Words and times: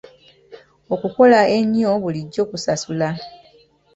Okukola 0.93 1.39
ennyo 1.57 1.91
bulijjo 2.01 2.43
kusasula. 2.49 3.09